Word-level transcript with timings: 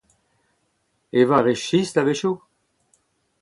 Evañ 1.21 1.37
a 1.39 1.41
rez 1.41 1.61
sistr 1.65 1.99
a-wechoù? 2.01 2.35